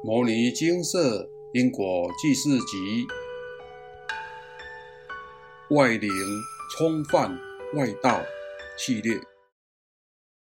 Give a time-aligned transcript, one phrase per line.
[0.02, 3.06] 《摩尼金色因果记事集》
[5.76, 6.10] 外灵
[6.70, 7.38] 冲犯
[7.74, 8.22] 外道
[8.78, 9.20] 系列。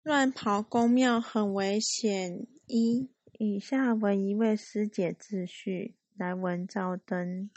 [0.02, 2.48] 乱跑公庙很危险。
[2.68, 7.50] 一，以下为一位师姐自序：来文照灯，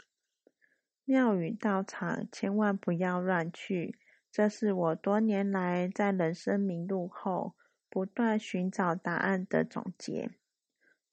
[1.05, 3.97] 庙宇道场千万不要乱去。
[4.29, 7.53] 这是我多年来在人生迷路后
[7.89, 10.31] 不断寻找答案的总结。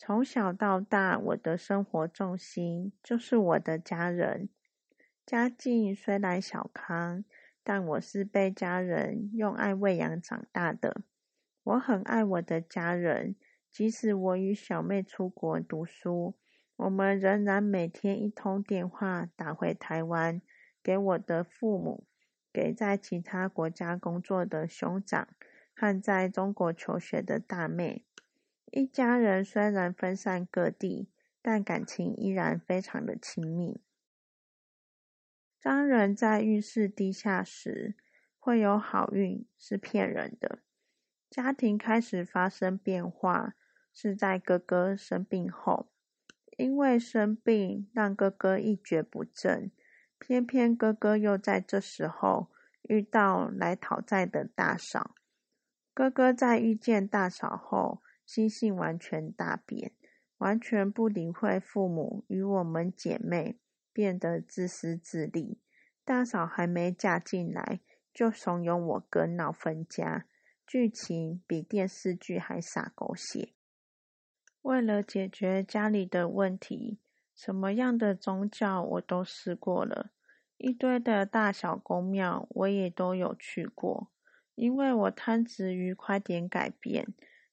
[0.03, 4.49] 从小到大，我的生活重心就是我的家人。
[5.27, 7.23] 家境虽然小康，
[7.63, 11.03] 但我是被家人用爱喂养长大的。
[11.63, 13.37] 我很爱我的家人，
[13.71, 16.35] 即使我与小妹出国读书，
[16.77, 20.41] 我们仍然每天一通电话打回台湾，
[20.83, 22.07] 给我的父母，
[22.51, 25.29] 给在其他国家工作的兄长
[25.77, 28.07] 和在中国求学的大妹。
[28.71, 31.09] 一家人虽然分散各地，
[31.43, 33.81] 但感情依然非常的亲密。
[35.61, 37.97] 当人在运势低下时，
[38.39, 40.61] 会有好运是骗人的。
[41.29, 43.55] 家庭开始发生变化，
[43.93, 45.91] 是在哥哥生病后，
[46.57, 49.71] 因为生病让哥哥一蹶不振，
[50.19, 52.51] 偏偏哥哥又在这时候
[52.83, 55.15] 遇到来讨债的大嫂。
[55.93, 59.91] 哥哥在遇见大嫂后，心性完全大变，
[60.39, 63.59] 完全不理会父母与我们姐妹，
[63.93, 65.59] 变得自私自利。
[66.05, 67.81] 大嫂还没嫁进来，
[68.15, 70.27] 就怂恿我哥闹分家，
[70.65, 73.55] 剧情比电视剧还傻狗血。
[74.63, 77.01] 为了解决家里的问题，
[77.35, 80.13] 什么样的宗教我都试过了，
[80.57, 84.13] 一堆的大小公庙我也都有去过，
[84.55, 87.13] 因为我贪执于快点改变。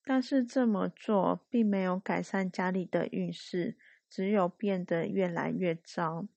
[0.10, 3.76] 但是这么做并没有改善家里的运势，
[4.10, 6.30] 只有变得越来越糟。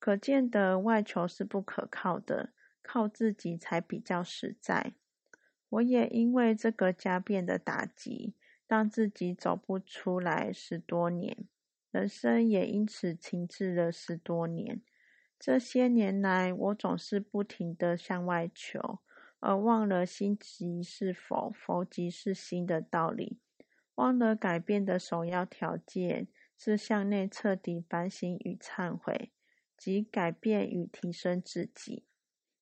[0.00, 2.50] 可见的外求是不可靠的，
[2.82, 4.94] 靠自己才比较实在。
[5.68, 8.34] 我也因为这个家变的打击，
[8.66, 11.46] 让自己走不出来十多年，
[11.92, 14.82] 人生也因此停滞了十多年。
[15.38, 18.98] 这些年来，我总是不停的向外求。
[19.46, 23.38] 而忘了心即是佛，佛即是心的道理，
[23.96, 29.30] 忘了改变的首要条件是向内彻底反省与忏悔，
[29.76, 32.06] 即改变与提升自己。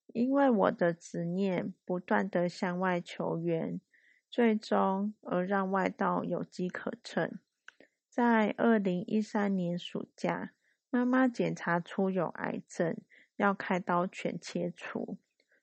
[0.08, 3.80] 因为我的执念不断的向外求援，
[4.28, 7.38] 最终而让外道有机可乘。
[8.08, 10.52] 在二零一三年暑假，
[10.90, 12.96] 妈妈检查出有癌症，
[13.36, 15.16] 要开刀全切除。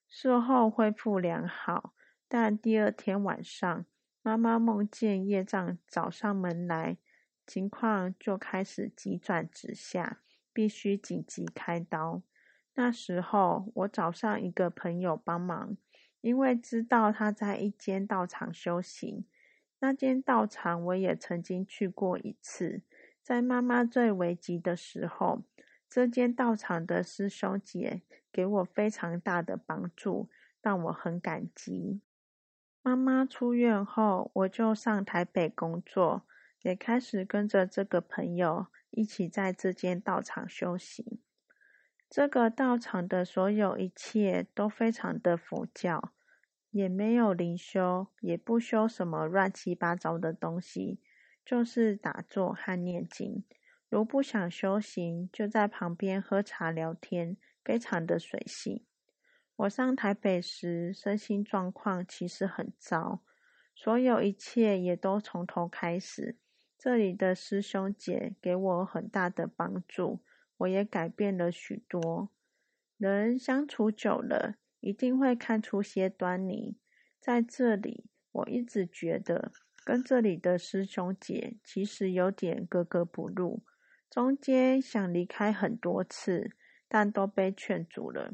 [0.09, 1.93] 术后恢复良好，
[2.27, 3.85] 但第二天晚上，
[4.23, 6.97] 妈妈梦见业障找上门来，
[7.45, 10.21] 情况就开始急转直下，
[10.51, 12.23] 必须紧急开刀。
[12.73, 15.77] 那时候，我找上一个朋友帮忙，
[16.21, 19.25] 因为知道他在一间道场修行，
[19.79, 22.81] 那间道场我也曾经去过一次，
[23.21, 25.43] 在妈妈最危急的时候。
[25.89, 30.29] 这间道场的师兄姐给我非常大的帮助，
[30.61, 32.01] 让我很感激。
[32.83, 36.27] 妈妈出院后，我就上台北工作，
[36.61, 41.19] 也开始跟着这个朋友一起在这间道场修行。
[42.07, 46.13] 这个道场的所有一切都非常的佛教，
[46.69, 50.99] 也没有灵修，也不修什么乱七八糟的东西，
[51.43, 53.43] 就是打坐和念经。
[53.89, 58.85] 如不想修行，就在旁边喝茶聊天，非常的随性。
[59.55, 63.23] 我上台北时，身心状况其实很糟，
[63.73, 66.37] 所有一切也都从头开始。
[66.77, 70.21] 这里的师兄姐给我很大的帮助，
[70.57, 72.29] 我也改变了许多。
[72.97, 76.77] 人相处久了，一定会看出些端倪。
[77.19, 79.51] 在这里，我一直觉得
[79.83, 83.63] 跟这里的师兄姐其实有点格格不入。
[84.09, 86.51] 中间想离开很多次，
[86.87, 88.33] 但都被劝阻了。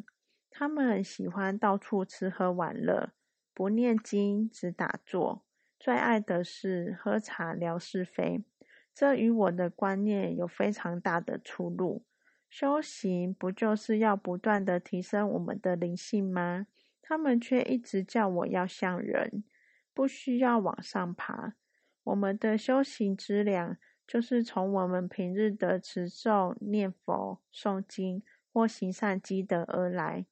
[0.49, 3.11] 他们很喜欢到处吃喝玩乐，
[3.53, 5.43] 不念经只打坐，
[5.77, 8.45] 最爱的是喝茶聊是非。
[8.93, 12.05] 这与我的观念有非常大的出入。
[12.49, 16.67] 修行不就是要不断的提升我们的灵性吗？
[17.01, 19.43] 他们却一直叫我要像人，
[19.93, 21.55] 不需要往上爬。
[22.03, 23.75] 我们的修行之量。
[24.07, 28.21] 就是从我们平日的持咒、念佛、诵经
[28.53, 30.25] 或行善积德而来。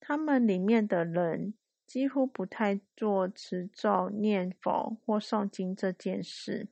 [0.00, 1.54] 他们里面的人
[1.86, 6.68] 几乎不太做持咒、念佛或诵经这件事。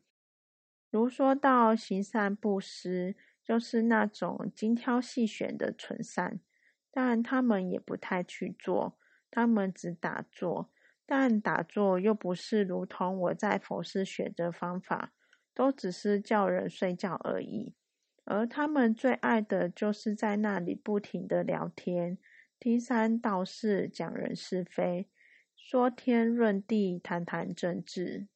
[0.91, 3.15] 如说到行善布施，
[3.45, 6.41] 就是那种精挑细选的纯善，
[6.91, 8.97] 但他们也不太去做，
[9.31, 10.71] 他们只打坐，
[11.05, 15.13] 但打坐又不是如同我在佛寺学的方法，
[15.57, 17.75] 都只是叫人睡觉而已。
[18.25, 22.19] 而他们最爱的就是在那里不停的聊天，
[22.59, 25.09] 听三道四，讲人是非，
[25.57, 28.29] 说天论地，谈谈政治。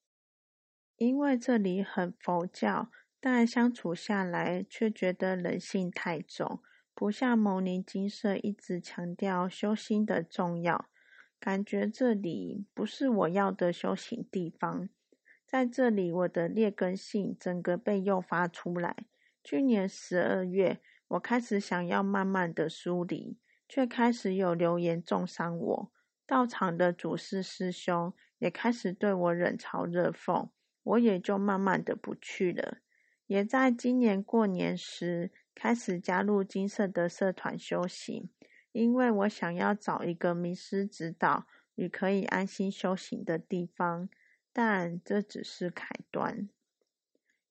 [0.97, 2.91] 因为这里很佛教，
[3.21, 6.63] 但相处下来却觉得人性太重，
[6.95, 10.89] 不像牟尼金舍一直强调修心的重要，
[11.39, 14.89] 感觉这里不是我要的修行地方。
[15.51, 18.95] 在这里，我的劣根性整个被诱发出来。
[19.43, 23.37] 去年十二月，我开始想要慢慢的梳理，
[23.69, 25.93] 却开始有留言重伤我。
[26.25, 30.51] 道场的主事师兄也开始对我冷嘲热讽。
[30.85, 32.79] 我也就慢慢的不去了，
[33.27, 38.31] 也在今年过年时开始加入金色的社团修行，
[38.71, 44.09] 因为我想要找一个名师指导与可以安心修行的地方，
[44.53, 46.49] 但这只是开端。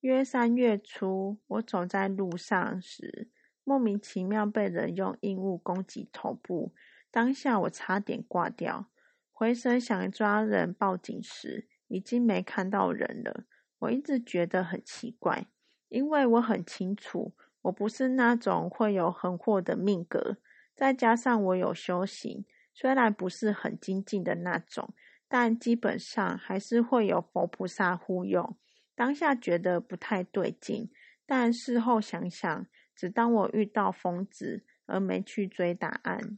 [0.01, 3.29] 约三月初，我走在路上时，
[3.63, 6.73] 莫名其妙被人用硬物攻击头部，
[7.11, 8.89] 当下我差点挂掉，
[9.31, 11.67] 回神想抓人报警时。
[11.91, 13.45] 已经没看到人了，
[13.79, 15.47] 我一直觉得很奇怪，
[15.87, 20.37] 因为我很清楚，我不是那种会有横祸的命格，
[20.75, 22.45] 再加上我有修行，
[22.75, 24.93] 虽然不是很精进的那种，
[25.29, 28.57] 但基本上还是会有佛菩萨护佑。
[28.95, 30.89] 当下觉得不太对劲，
[31.25, 36.37] 但事后想想，只当我遇到疯子，而没去追答案，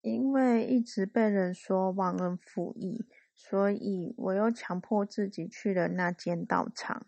[0.00, 3.06] 因为一直被人说忘恩负义。
[3.34, 7.06] 所以，我又强迫自己去了那间道场。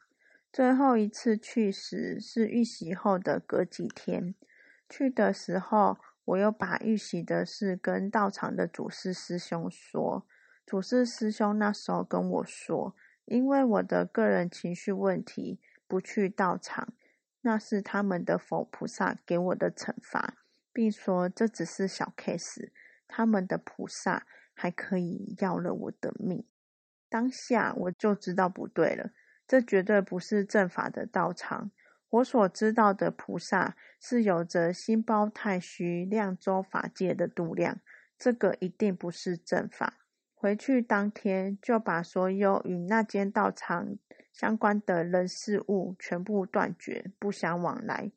[0.53, 4.35] 最后一次去时是遇袭后的隔几天。
[4.89, 10.27] 去的时候，我又把遇袭的事跟道场的祖师师兄说。
[10.67, 12.95] 祖师师兄那时候跟我说，
[13.25, 16.95] 因为我的个人情绪问题不去道场，
[17.43, 20.35] 那是他们的佛菩萨给我的惩罚，
[20.73, 22.71] 并说这只是小 case，
[23.07, 24.27] 他们的菩萨。
[24.57, 26.47] 还可以要了我的命，
[27.09, 29.11] 当下我就知道不对了，
[29.49, 31.73] 这绝对不是正法的道场。
[32.09, 37.81] 我所知道的菩萨是有着心包太虚、量周法界的度量，
[38.17, 40.04] 这个一定不是正法。
[40.45, 43.97] 回去当天就把所有与那间道场
[44.31, 48.13] 相关的人事物全部断绝，不相往来，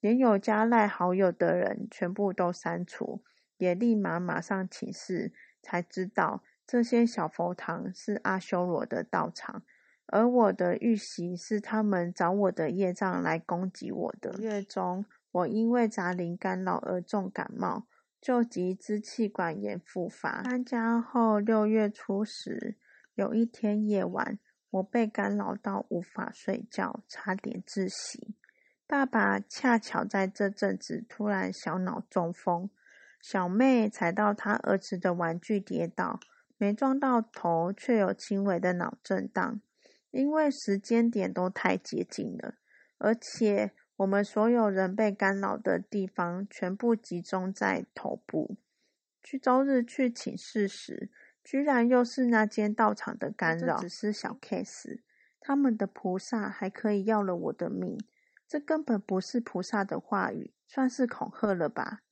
[0.00, 3.22] 连有加赖好友的人全部都删除，
[3.58, 5.34] 也立马马上请示。
[5.60, 9.62] 才知道这些小佛堂是阿修罗的道场，
[10.06, 14.34] 而我的玉玺是他们找我的业障来攻击我的。
[14.40, 17.86] 月中，我因为杂灵干扰而重感冒，
[18.20, 20.42] 就急支气管炎复发。
[20.42, 22.76] 搬家后六月初时，
[23.14, 24.38] 有一天夜晚，
[24.70, 28.34] 我被干扰到无法睡觉，差点窒息。
[28.86, 32.70] 爸爸恰巧在这阵子突然小脑中风。
[33.20, 36.20] 小妹踩到她儿子的玩具跌倒，
[36.56, 39.60] 没撞到头，却有轻微的脑震荡。
[40.12, 42.54] 因为时间点都太接近了，
[42.98, 48.56] 而且我们所有人被干扰的地方全部集中在头部。
[49.22, 51.10] 去周日去请示时，
[51.42, 55.00] 居然又是那间道场的干扰，只是小 case。
[55.40, 57.98] 他们的菩萨还可以要了我的命，
[58.46, 62.02] 这根本不是菩萨的话语，算是恐吓了吧？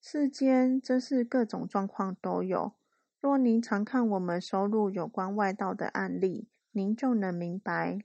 [0.00, 2.74] 世间真是各种状况都有。
[3.20, 7.98] 若您常看我们收录有关外道的案例，您就能明白，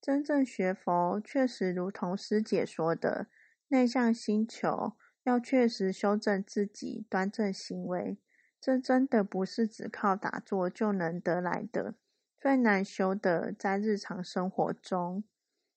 [0.00, 3.26] 真正学佛确实如同师姐说的，
[3.68, 8.18] 内向心求，要确实修正自己，端正行为。
[8.60, 11.94] 这真的不是只靠打坐就能得来的。
[12.38, 15.24] 最难修的，在日常生活中，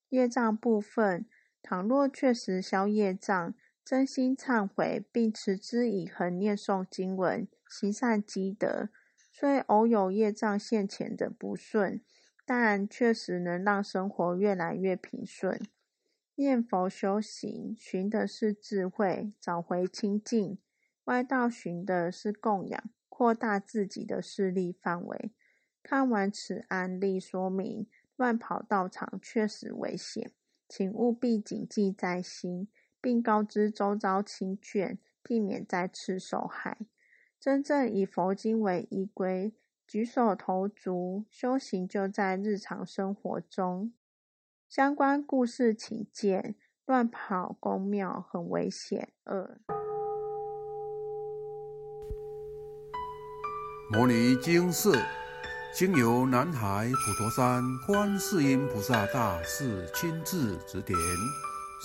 [0.10, 1.26] 业障部分，
[1.62, 3.54] 倘若确实消业障。
[3.86, 8.88] 真心忏悔，并持之以恒念诵经文，行善积德。
[9.30, 12.02] 虽偶有业障现前的不顺，
[12.46, 15.60] 但确实能让生活越来越平顺。
[16.36, 20.58] 念佛修行，寻的是智慧，找回清净；
[21.06, 25.32] 外道寻的是供养，扩大自己的势力范围。
[25.82, 30.32] 看完此案例说明，乱跑道场确实危险，
[30.68, 32.68] 请务必谨记在心。
[33.04, 36.78] 并告知周遭亲眷，避免再次受害。
[37.38, 39.54] 真正以佛经为依归，
[39.94, 43.94] 举手投足，修行就在日常生活中。
[44.68, 46.56] 相关故事请见：
[46.88, 49.62] 乱跑公庙很危险二。
[53.92, 54.98] 摩尼经寺
[55.76, 60.98] 经由南海普陀山观世音菩萨大士亲自指点，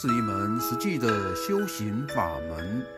[0.00, 2.97] 是一门实际的修行法门。